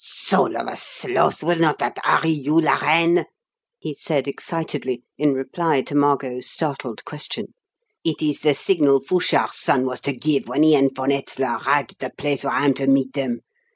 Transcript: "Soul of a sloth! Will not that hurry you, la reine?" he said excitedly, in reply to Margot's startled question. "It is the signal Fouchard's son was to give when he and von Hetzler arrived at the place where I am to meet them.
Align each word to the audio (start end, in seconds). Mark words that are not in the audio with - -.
"Soul 0.03 0.57
of 0.57 0.65
a 0.65 0.75
sloth! 0.77 1.43
Will 1.43 1.59
not 1.59 1.77
that 1.77 1.99
hurry 2.03 2.31
you, 2.31 2.59
la 2.59 2.73
reine?" 2.77 3.25
he 3.77 3.93
said 3.93 4.27
excitedly, 4.27 5.03
in 5.15 5.35
reply 5.35 5.83
to 5.83 5.93
Margot's 5.93 6.49
startled 6.49 7.05
question. 7.05 7.53
"It 8.03 8.19
is 8.19 8.39
the 8.39 8.55
signal 8.55 9.01
Fouchard's 9.01 9.59
son 9.59 9.85
was 9.85 10.01
to 10.01 10.13
give 10.13 10.47
when 10.47 10.63
he 10.63 10.73
and 10.73 10.89
von 10.95 11.11
Hetzler 11.11 11.63
arrived 11.67 11.91
at 11.91 11.99
the 11.99 12.15
place 12.17 12.43
where 12.43 12.53
I 12.53 12.65
am 12.65 12.73
to 12.73 12.87
meet 12.87 13.13
them. 13.13 13.41